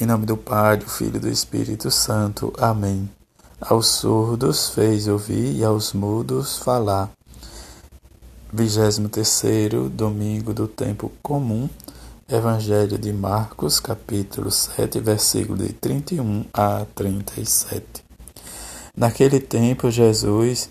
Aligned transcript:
Em 0.00 0.06
nome 0.06 0.26
do 0.26 0.36
Pai, 0.36 0.76
do 0.76 0.88
Filho 0.88 1.16
e 1.16 1.18
do 1.18 1.28
Espírito 1.28 1.90
Santo. 1.90 2.52
Amém. 2.56 3.10
Aos 3.60 3.88
surdos 3.88 4.70
fez 4.70 5.08
ouvir 5.08 5.56
e 5.56 5.64
aos 5.64 5.92
mudos 5.92 6.56
falar. 6.58 7.10
23 8.52 9.90
domingo 9.90 10.54
do 10.54 10.68
tempo 10.68 11.10
comum. 11.20 11.68
Evangelho 12.28 12.96
de 12.96 13.12
Marcos, 13.12 13.80
capítulo 13.80 14.52
7, 14.52 15.00
versículo 15.00 15.58
de 15.58 15.72
31 15.72 16.44
a 16.54 16.86
37. 16.94 18.04
Naquele 18.96 19.40
tempo, 19.40 19.90
Jesus 19.90 20.70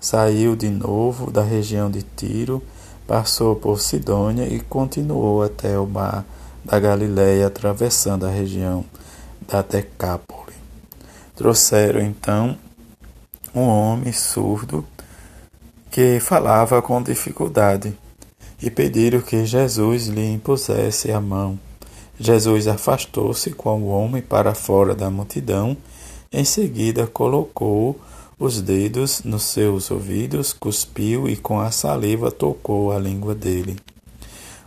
saiu 0.00 0.56
de 0.56 0.68
novo 0.68 1.30
da 1.30 1.44
região 1.44 1.88
de 1.88 2.02
Tiro, 2.02 2.60
passou 3.06 3.54
por 3.54 3.80
Sidônia 3.80 4.48
e 4.48 4.58
continuou 4.58 5.44
até 5.44 5.78
o 5.78 5.86
mar 5.86 6.24
da 6.64 6.80
Galiléia, 6.80 7.46
atravessando 7.46 8.26
a 8.26 8.30
região 8.30 8.84
da 9.46 9.62
Decápole. 9.62 10.54
Trouxeram 11.36 12.00
então 12.00 12.56
um 13.54 13.62
homem 13.62 14.12
surdo 14.12 14.84
que 15.90 16.18
falava 16.20 16.80
com 16.80 17.02
dificuldade 17.02 17.96
e 18.60 18.70
pediram 18.70 19.20
que 19.20 19.44
Jesus 19.44 20.06
lhe 20.06 20.32
impusesse 20.32 21.12
a 21.12 21.20
mão. 21.20 21.58
Jesus 22.18 22.66
afastou-se 22.66 23.50
com 23.50 23.82
o 23.82 23.88
homem 23.88 24.22
para 24.22 24.54
fora 24.54 24.94
da 24.94 25.10
multidão, 25.10 25.76
em 26.32 26.44
seguida 26.44 27.06
colocou 27.06 28.00
os 28.38 28.60
dedos 28.60 29.22
nos 29.22 29.42
seus 29.42 29.90
ouvidos, 29.90 30.52
cuspiu 30.52 31.28
e 31.28 31.36
com 31.36 31.60
a 31.60 31.70
saliva 31.70 32.30
tocou 32.30 32.92
a 32.92 32.98
língua 32.98 33.34
dele. 33.34 33.76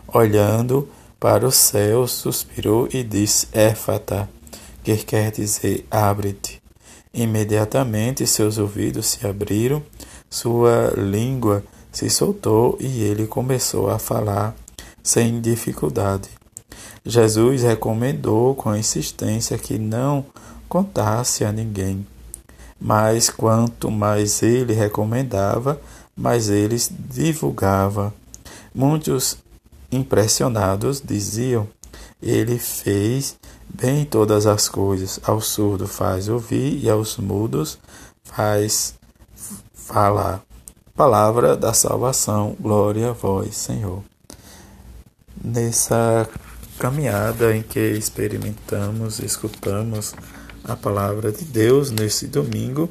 Olhando, 0.06 0.88
para 1.20 1.46
o 1.46 1.52
céu, 1.52 2.06
suspirou 2.06 2.88
e 2.92 3.02
disse: 3.02 3.48
Éfata, 3.52 4.28
que 4.82 4.96
quer 4.98 5.32
dizer 5.32 5.86
abre-te. 5.90 6.62
Imediatamente 7.12 8.26
seus 8.26 8.58
ouvidos 8.58 9.06
se 9.06 9.26
abriram, 9.26 9.82
sua 10.30 10.92
língua 10.96 11.64
se 11.90 12.08
soltou 12.08 12.76
e 12.78 13.02
ele 13.02 13.26
começou 13.26 13.90
a 13.90 13.98
falar 13.98 14.54
sem 15.02 15.40
dificuldade. 15.40 16.28
Jesus 17.04 17.62
recomendou 17.62 18.54
com 18.54 18.76
insistência 18.76 19.56
que 19.56 19.78
não 19.78 20.24
contasse 20.68 21.44
a 21.44 21.50
ninguém. 21.50 22.06
Mas 22.80 23.30
quanto 23.30 23.90
mais 23.90 24.42
ele 24.42 24.74
recomendava, 24.74 25.80
mais 26.16 26.48
eles 26.48 26.90
divulgava. 26.92 28.14
Muitos 28.74 29.38
Impressionados, 29.90 31.00
diziam: 31.00 31.66
Ele 32.22 32.58
fez 32.58 33.36
bem 33.68 34.04
todas 34.04 34.46
as 34.46 34.68
coisas. 34.68 35.18
Ao 35.22 35.40
surdo 35.40 35.88
faz 35.88 36.28
ouvir 36.28 36.84
e 36.84 36.90
aos 36.90 37.16
mudos 37.16 37.78
faz 38.22 38.94
falar. 39.72 40.42
Palavra 40.94 41.56
da 41.56 41.72
salvação, 41.72 42.54
glória 42.60 43.10
a 43.10 43.12
vós, 43.12 43.56
Senhor. 43.56 44.02
Nessa 45.42 46.28
caminhada 46.78 47.56
em 47.56 47.62
que 47.62 47.80
experimentamos, 47.80 49.20
escutamos 49.20 50.14
a 50.64 50.76
palavra 50.76 51.32
de 51.32 51.44
Deus 51.44 51.90
nesse 51.90 52.26
domingo, 52.26 52.90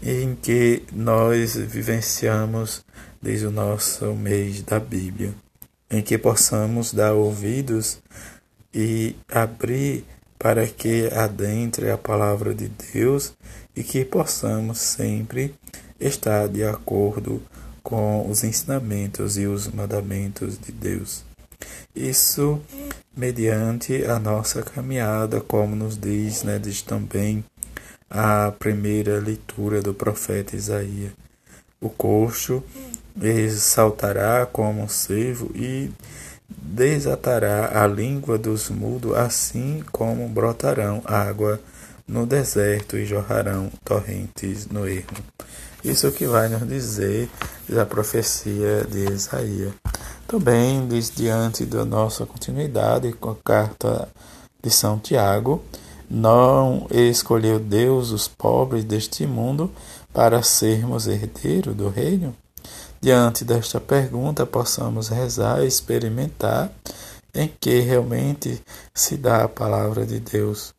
em 0.00 0.36
que 0.36 0.84
nós 0.92 1.56
vivenciamos 1.56 2.84
desde 3.20 3.46
o 3.46 3.50
nosso 3.50 4.14
mês 4.14 4.62
da 4.62 4.78
Bíblia 4.78 5.34
em 5.90 6.02
que 6.02 6.18
possamos 6.18 6.92
dar 6.92 7.12
ouvidos 7.12 7.98
e 8.74 9.16
abrir 9.28 10.04
para 10.38 10.66
que 10.66 11.08
adentre 11.08 11.90
a 11.90 11.96
palavra 11.96 12.54
de 12.54 12.68
Deus 12.92 13.32
e 13.74 13.82
que 13.82 14.04
possamos 14.04 14.78
sempre 14.78 15.54
estar 15.98 16.48
de 16.48 16.64
acordo 16.64 17.42
com 17.82 18.28
os 18.28 18.44
ensinamentos 18.44 19.38
e 19.38 19.46
os 19.46 19.68
mandamentos 19.68 20.58
de 20.58 20.72
Deus. 20.72 21.24
Isso 21.94 22.60
mediante 23.16 24.04
a 24.04 24.18
nossa 24.18 24.62
caminhada, 24.62 25.40
como 25.40 25.74
nos 25.74 25.96
diz, 25.96 26.42
né, 26.42 26.58
diz 26.58 26.82
também 26.82 27.44
a 28.10 28.52
primeira 28.58 29.18
leitura 29.18 29.80
do 29.80 29.94
profeta 29.94 30.54
Isaías. 30.54 31.12
O 31.80 31.88
coxo 31.88 32.62
saltará 33.50 34.46
como 34.46 34.82
um 34.82 34.88
cervo 34.88 35.50
e 35.54 35.90
desatará 36.48 37.82
a 37.82 37.86
língua 37.86 38.38
dos 38.38 38.68
mudos, 38.70 39.16
assim 39.16 39.82
como 39.90 40.28
brotarão 40.28 41.02
água 41.04 41.60
no 42.06 42.24
deserto 42.26 42.96
e 42.96 43.04
jorrarão 43.04 43.70
torrentes 43.84 44.66
no 44.66 44.86
ermo. 44.86 45.18
Isso 45.84 46.10
que 46.12 46.26
vai 46.26 46.48
nos 46.48 46.66
dizer 46.68 47.28
a 47.80 47.84
profecia 47.84 48.84
de 48.90 49.12
Isaías. 49.12 49.72
Também 50.26 50.86
diz 50.88 51.10
diante 51.10 51.64
da 51.64 51.84
nossa 51.84 52.26
continuidade 52.26 53.12
com 53.12 53.30
a 53.30 53.36
carta 53.36 54.08
de 54.62 54.70
São 54.70 54.98
Tiago, 54.98 55.62
não 56.08 56.86
escolheu 56.90 57.58
Deus 57.58 58.10
os 58.10 58.28
pobres 58.28 58.84
deste 58.84 59.26
mundo 59.26 59.70
para 60.12 60.42
sermos 60.42 61.06
herdeiros 61.06 61.74
do 61.74 61.88
reino? 61.88 62.34
Diante 63.06 63.44
desta 63.44 63.80
pergunta, 63.80 64.44
possamos 64.44 65.06
rezar 65.06 65.62
e 65.62 65.68
experimentar 65.68 66.72
em 67.32 67.46
que 67.46 67.78
realmente 67.78 68.60
se 68.92 69.16
dá 69.16 69.44
a 69.44 69.48
palavra 69.48 70.04
de 70.04 70.18
Deus. 70.18 70.74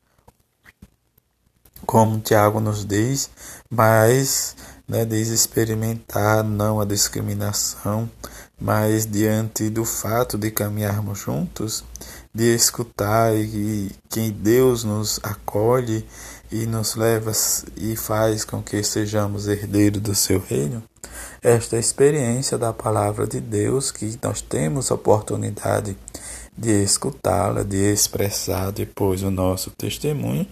Como 1.85 2.19
Tiago 2.19 2.59
nos 2.59 2.83
diz, 2.83 3.29
mas 3.69 4.57
né, 4.85 5.05
diz 5.05 5.29
experimentar 5.29 6.43
não 6.43 6.81
a 6.81 6.83
discriminação, 6.83 8.11
mas 8.59 9.05
diante 9.05 9.69
do 9.69 9.85
fato 9.85 10.38
de 10.38 10.51
caminharmos 10.51 11.19
juntos, 11.19 11.85
de 12.37 12.53
escutar 12.53 13.35
e 13.35 13.89
que 14.11 14.29
Deus 14.29 14.83
nos 14.83 15.19
acolhe 15.23 16.05
e 16.51 16.67
nos 16.67 16.93
leva 16.95 17.31
e 17.75 17.95
faz 17.95 18.45
com 18.45 18.61
que 18.61 18.83
sejamos 18.83 19.47
herdeiros 19.47 19.99
do 19.99 20.13
seu 20.13 20.39
reino, 20.39 20.83
esta 21.41 21.79
experiência 21.79 22.55
da 22.55 22.71
palavra 22.71 23.25
de 23.25 23.39
Deus 23.41 23.91
que 23.91 24.19
nós 24.21 24.39
temos 24.39 24.91
oportunidade 24.91 25.97
de 26.55 26.83
escutá-la, 26.83 27.63
de 27.63 27.91
expressar 27.91 28.71
depois 28.71 29.23
o 29.23 29.31
nosso 29.31 29.71
testemunho, 29.71 30.45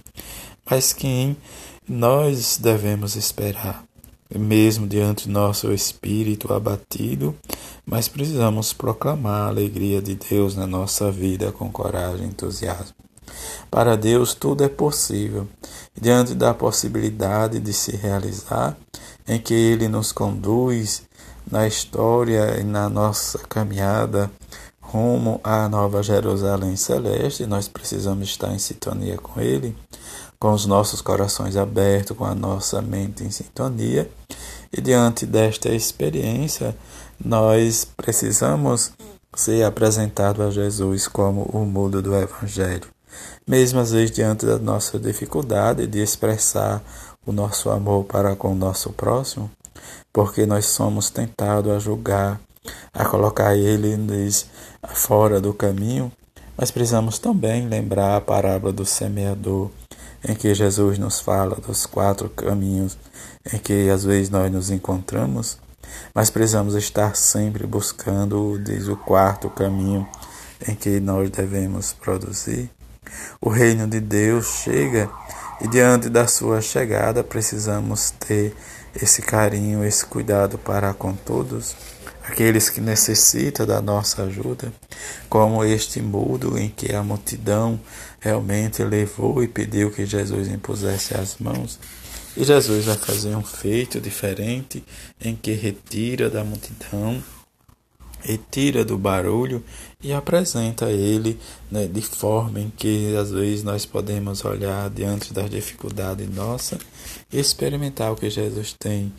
mas 0.68 0.92
que 0.92 1.38
nós 1.88 2.58
devemos 2.58 3.16
esperar, 3.16 3.84
mesmo 4.34 4.88
diante 4.88 5.30
nosso 5.30 5.72
espírito 5.72 6.54
abatido, 6.54 7.36
mas 7.86 8.08
precisamos 8.08 8.74
proclamar 8.74 9.44
a 9.44 9.48
alegria 9.48 10.02
de 10.02 10.16
Deus 10.16 10.56
na 10.56 10.66
nossa 10.66 11.12
vida 11.12 11.52
com 11.52 11.72
coragem 11.72 12.26
e 12.26 12.30
entusiasmo. 12.30 12.96
Para 13.70 13.96
Deus 13.96 14.34
tudo 14.34 14.64
é 14.64 14.70
possível. 14.70 15.48
Diante 16.00 16.34
da 16.34 16.54
possibilidade 16.54 17.60
de 17.60 17.74
se 17.74 17.96
realizar, 17.96 18.78
em 19.28 19.40
que 19.40 19.54
Ele 19.54 19.88
nos 19.88 20.12
conduz 20.12 21.04
na 21.50 21.68
história 21.68 22.60
e 22.60 22.64
na 22.64 22.90
nossa 22.90 23.40
caminhada 23.40 24.32
rumo 24.80 25.40
à 25.44 25.68
Nova 25.68 26.02
Jerusalém 26.04 26.76
Celeste, 26.76 27.46
nós 27.46 27.68
precisamos 27.68 28.30
estar 28.30 28.54
em 28.54 28.60
sintonia 28.60 29.18
com 29.18 29.40
Ele, 29.40 29.76
com 30.46 30.54
os 30.54 30.68
nossos 30.68 31.02
corações 31.02 31.58
abertos, 31.58 32.16
com 32.16 32.24
a 32.24 32.36
nossa 32.36 32.80
mente 32.80 33.24
em 33.24 33.32
sintonia. 33.32 34.08
E 34.72 34.80
diante 34.80 35.26
desta 35.26 35.70
experiência, 35.70 36.78
nós 37.20 37.88
precisamos 37.98 38.92
ser 39.36 39.64
apresentado 39.64 40.44
a 40.44 40.52
Jesus 40.52 41.08
como 41.08 41.46
o 41.46 41.66
mudo 41.66 42.00
do 42.00 42.16
Evangelho. 42.16 42.86
Mesmo 43.48 43.80
às 43.80 43.92
vezes 43.92 44.12
diante 44.12 44.46
da 44.46 44.60
nossa 44.60 45.00
dificuldade 45.00 45.88
de 45.88 46.00
expressar 46.00 46.80
o 47.26 47.32
nosso 47.32 47.72
amor 47.72 48.04
para 48.04 48.36
com 48.36 48.52
o 48.52 48.56
nosso 48.56 48.92
próximo, 48.92 49.50
porque 50.14 50.46
nós 50.46 50.68
somos 50.68 51.10
tentados 51.10 51.72
a 51.72 51.80
julgar, 51.80 52.40
a 52.94 53.04
colocar 53.04 53.56
eles 53.56 54.46
fora 54.94 55.42
do 55.42 55.56
caminho, 55.56 56.12
mas 56.56 56.70
precisamos 56.70 57.18
também 57.18 57.68
lembrar 57.68 58.18
a 58.18 58.22
parábola 58.22 58.72
do 58.72 58.86
semeador, 58.86 59.72
em 60.28 60.36
que 60.36 60.54
Jesus 60.54 60.98
nos 60.98 61.20
fala 61.20 61.56
dos 61.56 61.86
quatro 61.86 62.30
caminhos 62.30 62.98
em 63.54 63.58
que 63.60 63.90
às 63.90 64.04
vezes 64.04 64.30
nós 64.30 64.52
nos 64.52 64.72
encontramos, 64.72 65.58
mas 66.14 66.30
precisamos 66.30 66.74
estar 66.74 67.16
sempre 67.16 67.68
buscando 67.68 68.60
diz, 68.64 68.88
o 68.88 68.98
quarto 68.98 69.50
caminho 69.50 70.08
em 70.68 70.74
que 70.74 71.00
nós 71.00 71.30
devemos 71.30 71.94
produzir. 71.94 72.70
O 73.40 73.50
reino 73.50 73.88
de 73.88 74.00
Deus 74.00 74.48
chega 74.64 75.10
e 75.62 75.68
diante 75.68 76.10
da 76.10 76.28
sua 76.28 76.60
chegada 76.60 77.24
precisamos 77.24 78.12
ter 78.12 78.56
esse 79.02 79.22
carinho, 79.22 79.84
esse 79.84 80.06
cuidado 80.06 80.58
para 80.58 80.94
com 80.94 81.14
todos, 81.14 81.76
aqueles 82.24 82.70
que 82.70 82.82
necessitam 82.82 83.66
da 83.66 83.82
nossa 83.82 84.24
ajuda, 84.24 84.72
como 85.30 85.64
este 85.64 86.02
mudo 86.02 86.58
em 86.58 86.70
que 86.70 86.94
a 86.94 87.04
multidão 87.04 87.80
realmente 88.20 88.84
levou 88.84 89.44
e 89.44 89.48
pediu 89.48 89.92
que 89.92 90.06
Jesus 90.06 90.48
impusesse 90.48 91.16
as 91.16 91.38
mãos. 91.38 91.80
E 92.38 92.44
Jesus 92.44 92.86
vai 92.86 92.98
fazer 92.98 93.36
um 93.36 93.44
feito 93.44 94.02
diferente 94.02 94.84
em 95.22 95.36
que 95.36 95.54
retira 95.54 96.30
da 96.30 96.44
multidão 96.44 97.24
retira 98.26 98.84
do 98.84 98.98
barulho 98.98 99.64
e 100.02 100.12
apresenta 100.12 100.90
ele 100.92 101.40
né, 101.70 101.86
de 101.86 102.02
forma 102.02 102.60
em 102.60 102.72
que 102.76 103.16
às 103.16 103.32
vezes 103.32 103.64
nós 103.64 103.86
podemos 103.86 104.44
olhar 104.44 104.90
diante 104.90 105.32
das 105.32 105.50
dificuldades 105.50 106.28
nossa 106.34 106.80
e 107.32 107.40
experimentar 107.40 108.12
o 108.12 108.16
que 108.16 108.30
Jesus 108.30 108.74
tem 108.74 109.14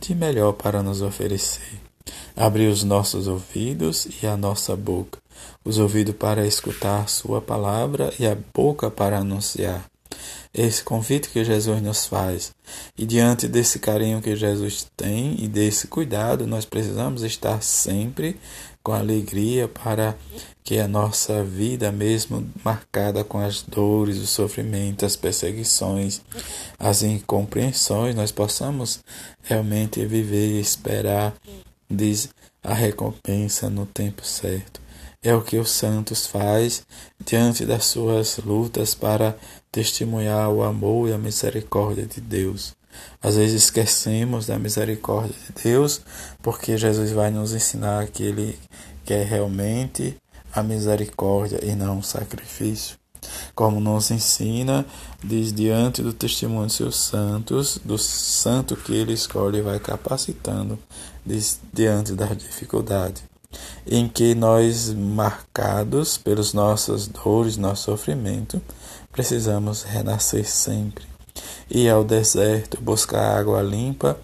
de 0.00 0.14
melhor 0.14 0.52
para 0.52 0.82
nos 0.82 1.00
oferecer. 1.00 1.80
Abrir 2.36 2.66
os 2.66 2.82
nossos 2.82 3.28
ouvidos 3.28 4.08
e 4.20 4.26
a 4.26 4.36
nossa 4.36 4.74
boca, 4.74 5.18
os 5.64 5.78
ouvidos 5.78 6.14
para 6.16 6.46
escutar 6.46 7.08
Sua 7.08 7.40
palavra 7.40 8.12
e 8.18 8.26
a 8.26 8.36
boca 8.52 8.90
para 8.90 9.18
anunciar 9.18 9.90
esse 10.52 10.82
convite 10.82 11.28
que 11.28 11.44
Jesus 11.44 11.80
nos 11.80 12.06
faz. 12.06 12.52
E 12.98 13.06
diante 13.06 13.46
desse 13.46 13.78
carinho 13.78 14.20
que 14.20 14.34
Jesus 14.34 14.90
tem 14.96 15.36
e 15.38 15.48
desse 15.48 15.86
cuidado, 15.86 16.46
nós 16.46 16.64
precisamos 16.64 17.22
estar 17.22 17.62
sempre 17.62 18.36
com 18.82 18.92
alegria 18.92 19.68
para 19.68 20.16
que 20.64 20.78
a 20.78 20.88
nossa 20.88 21.44
vida, 21.44 21.92
mesmo 21.92 22.48
marcada 22.64 23.22
com 23.22 23.38
as 23.38 23.62
dores, 23.62 24.16
o 24.18 24.26
sofrimento, 24.26 25.04
as 25.04 25.16
perseguições, 25.16 26.20
as 26.78 27.02
incompreensões, 27.02 28.14
nós 28.14 28.32
possamos 28.32 29.00
realmente 29.42 30.04
viver 30.06 30.56
e 30.56 30.60
esperar 30.60 31.34
diz, 31.90 32.28
a 32.62 32.72
recompensa 32.72 33.68
no 33.68 33.84
tempo 33.84 34.24
certo. 34.24 34.80
É 35.22 35.34
o 35.34 35.42
que 35.42 35.58
os 35.58 35.68
santos 35.70 36.26
faz 36.26 36.82
diante 37.26 37.66
das 37.66 37.84
suas 37.84 38.38
lutas 38.38 38.94
para 38.94 39.36
testemunhar 39.70 40.48
o 40.48 40.62
amor 40.62 41.10
e 41.10 41.12
a 41.12 41.18
misericórdia 41.18 42.06
de 42.06 42.22
Deus. 42.22 42.74
Às 43.22 43.36
vezes 43.36 43.64
esquecemos 43.64 44.46
da 44.46 44.58
misericórdia 44.58 45.34
de 45.46 45.62
Deus, 45.62 46.00
porque 46.40 46.78
Jesus 46.78 47.12
vai 47.12 47.30
nos 47.30 47.52
ensinar 47.52 48.06
que 48.06 48.22
Ele 48.22 48.58
quer 49.04 49.26
realmente 49.26 50.16
a 50.54 50.62
misericórdia 50.62 51.62
e 51.62 51.74
não 51.74 51.98
o 51.98 52.02
sacrifício. 52.02 52.96
Como 53.54 53.78
nos 53.78 54.10
ensina, 54.10 54.86
diz 55.22 55.52
diante 55.52 56.02
do 56.02 56.14
testemunho 56.14 56.68
de 56.68 56.72
seus 56.72 56.96
santos, 56.96 57.78
do 57.84 57.98
santo 57.98 58.74
que 58.74 58.94
ele 58.94 59.12
escolhe, 59.12 59.60
vai 59.60 59.78
capacitando 59.78 60.78
diz, 61.26 61.60
diante 61.74 62.14
das 62.14 62.38
dificuldades 62.38 63.29
em 63.86 64.08
que 64.08 64.34
nós, 64.34 64.92
marcados 64.92 66.16
pelas 66.16 66.52
nossas 66.52 67.06
dores, 67.06 67.56
nosso 67.56 67.84
sofrimento, 67.84 68.60
precisamos 69.12 69.82
renascer 69.82 70.48
sempre. 70.48 71.04
Ir 71.70 71.88
ao 71.88 72.04
deserto, 72.04 72.80
buscar 72.80 73.38
água 73.38 73.62
limpa 73.62 74.18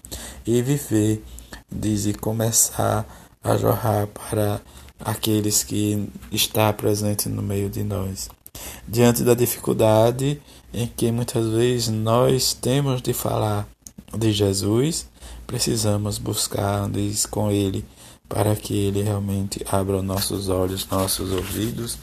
e 0.45 0.61
viver, 0.61 1.23
diz, 1.71 2.05
e 2.05 2.13
começar 2.13 3.05
a 3.43 3.57
jorrar 3.57 4.07
para 4.07 4.61
aqueles 4.99 5.63
que 5.63 6.09
está 6.31 6.71
presente 6.73 7.29
no 7.29 7.41
meio 7.41 7.69
de 7.69 7.83
nós. 7.83 8.29
Diante 8.87 9.23
da 9.23 9.33
dificuldade 9.33 10.41
em 10.73 10.87
que 10.87 11.11
muitas 11.11 11.47
vezes 11.47 11.89
nós 11.89 12.53
temos 12.53 13.01
de 13.01 13.13
falar 13.13 13.67
de 14.17 14.31
Jesus, 14.31 15.07
precisamos 15.45 16.17
buscar 16.17 16.89
diz, 16.89 17.25
com 17.25 17.51
Ele 17.51 17.85
para 18.27 18.55
que 18.55 18.75
Ele 18.75 19.01
realmente 19.01 19.63
abra 19.69 20.01
nossos 20.01 20.49
olhos, 20.49 20.87
nossos 20.89 21.31
ouvidos, 21.31 21.97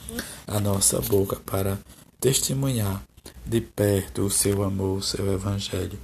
a 0.47 0.59
nossa 0.61 1.00
boca 1.00 1.37
para 1.44 1.79
testemunhar 2.21 3.03
de 3.44 3.61
perto 3.61 4.23
o 4.23 4.31
seu 4.31 4.62
amor, 4.62 4.99
o 4.99 5.03
seu 5.03 5.32
Evangelho. 5.32 5.99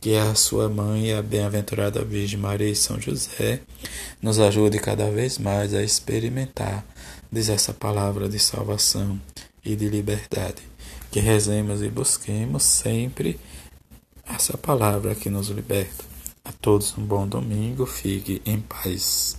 Que 0.00 0.16
a 0.16 0.34
sua 0.34 0.68
mãe, 0.68 1.14
a 1.14 1.22
bem-aventurada 1.22 2.04
Virgem 2.04 2.38
Maria 2.38 2.68
e 2.68 2.76
São 2.76 3.00
José, 3.00 3.62
nos 4.20 4.38
ajude 4.38 4.78
cada 4.78 5.10
vez 5.10 5.38
mais 5.38 5.72
a 5.72 5.82
experimentar, 5.82 6.84
diz 7.32 7.48
essa 7.48 7.72
palavra 7.72 8.28
de 8.28 8.38
salvação 8.38 9.18
e 9.64 9.74
de 9.74 9.88
liberdade. 9.88 10.62
Que 11.10 11.20
rezemos 11.20 11.80
e 11.80 11.88
busquemos 11.88 12.64
sempre 12.64 13.40
essa 14.26 14.58
palavra 14.58 15.14
que 15.14 15.30
nos 15.30 15.48
liberta. 15.48 16.04
A 16.44 16.52
todos 16.52 16.96
um 16.98 17.02
bom 17.02 17.26
domingo, 17.26 17.86
fique 17.86 18.42
em 18.44 18.60
paz. 18.60 19.38